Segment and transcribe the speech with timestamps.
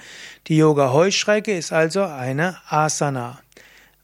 [0.48, 3.40] Die Yoga-Heuschrecke ist also eine Asana.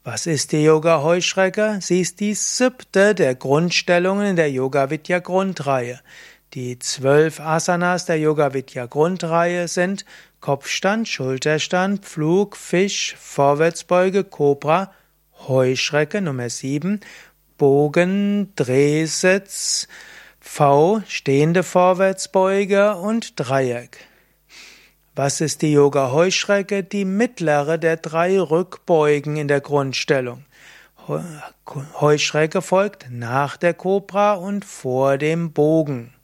[0.02, 1.78] Was ist die Yoga-Heuschrecke?
[1.82, 6.00] Sie ist die siebte der Grundstellungen in der Yoga-Vidya-Grundreihe.
[6.54, 10.06] Die zwölf Asanas der Yoga-Vidya-Grundreihe sind
[10.40, 14.90] Kopfstand, Schulterstand, Pflug, Fisch, Vorwärtsbeuge, Cobra,
[15.48, 17.00] Heuschrecke Nummer sieben
[17.60, 19.86] Bogen, Drehsitz,
[20.40, 23.98] V, stehende Vorwärtsbeuge und Dreieck.
[25.14, 26.82] Was ist die Yoga-Heuschrecke?
[26.82, 30.46] Die mittlere der drei Rückbeugen in der Grundstellung.
[32.00, 36.14] Heuschrecke folgt nach der Kobra und vor dem Bogen.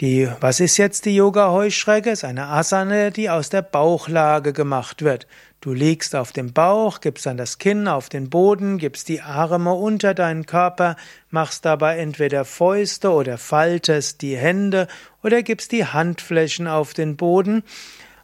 [0.00, 2.10] Die, was ist jetzt die Yoga-Heuschrecke?
[2.10, 5.26] Es ist eine Asana, die aus der Bauchlage gemacht wird.
[5.60, 9.72] Du liegst auf dem Bauch, gibst dann das Kinn auf den Boden, gibst die Arme
[9.72, 10.94] unter deinen Körper,
[11.30, 14.86] machst dabei entweder Fäuste oder faltest die Hände
[15.24, 17.64] oder gibst die Handflächen auf den Boden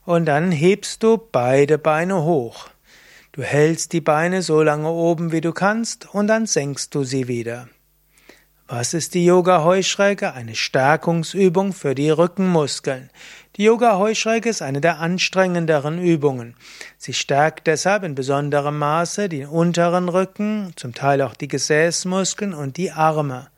[0.04, 2.68] und dann hebst du beide Beine hoch.
[3.32, 7.26] Du hältst die Beine so lange oben, wie du kannst, und dann senkst du sie
[7.26, 7.66] wieder.
[8.66, 10.32] Was ist die Yoga-Heuschrecke?
[10.32, 13.10] Eine Stärkungsübung für die Rückenmuskeln.
[13.56, 16.54] Die Yoga-Heuschrecke ist eine der anstrengenderen Übungen.
[16.96, 22.78] Sie stärkt deshalb in besonderem Maße den unteren Rücken, zum Teil auch die Gesäßmuskeln und
[22.78, 23.48] die Arme.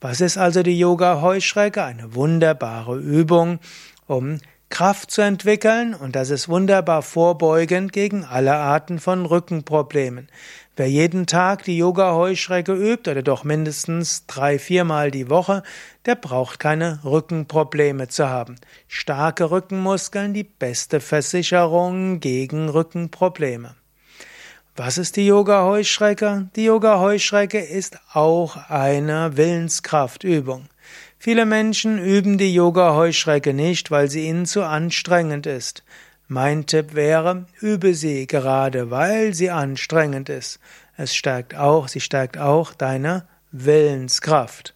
[0.00, 1.84] Was ist also die Yoga-Heuschrecke?
[1.84, 3.58] Eine wunderbare Übung,
[4.06, 4.38] um
[4.70, 10.28] Kraft zu entwickeln und das ist wunderbar vorbeugend gegen alle Arten von Rückenproblemen.
[10.76, 15.62] Wer jeden Tag die Yoga-Heuschrecke übt oder doch mindestens drei, viermal die Woche,
[16.06, 18.56] der braucht keine Rückenprobleme zu haben.
[18.86, 23.74] Starke Rückenmuskeln die beste Versicherung gegen Rückenprobleme.
[24.76, 26.50] Was ist die Yoga-Heuschrecke?
[26.54, 30.68] Die Yoga-Heuschrecke ist auch eine Willenskraftübung.
[31.18, 35.82] Viele Menschen üben die Yoga-Heuschrecke nicht, weil sie ihnen zu anstrengend ist.
[36.28, 40.60] Mein Tipp wäre, übe sie gerade, weil sie anstrengend ist.
[40.96, 44.74] Es stärkt auch, sie stärkt auch deine Willenskraft.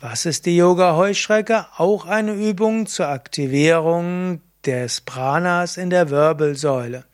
[0.00, 1.66] Was ist die Yoga-Heuschrecke?
[1.76, 7.04] Auch eine Übung zur Aktivierung des Pranas in der Wirbelsäule.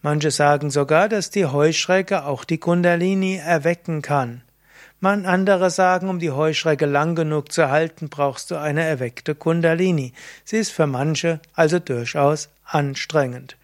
[0.00, 4.42] Manche sagen sogar, dass die Heuschrecke auch die Kundalini erwecken kann.
[4.98, 10.14] Man andere sagen, um die Heuschrecke lang genug zu halten, brauchst du eine erweckte Kundalini.
[10.44, 13.56] Sie ist für manche also durchaus anstrengend.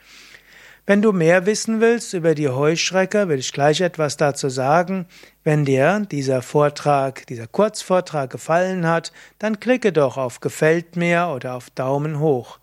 [0.84, 5.06] Wenn du mehr wissen willst über die Heuschrecke, will ich gleich etwas dazu sagen.
[5.44, 11.54] Wenn dir dieser Vortrag, dieser Kurzvortrag gefallen hat, dann klicke doch auf Gefällt mir oder
[11.54, 12.58] auf Daumen hoch.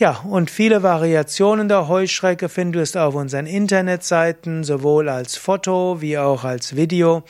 [0.00, 6.16] Ja, und viele Variationen der Heuschrecke findest du auf unseren Internetseiten, sowohl als Foto wie
[6.16, 7.22] auch als Video.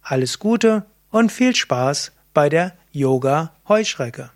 [0.00, 4.30] Alles Gute und viel Spaß bei der Yoga Heuschrecke.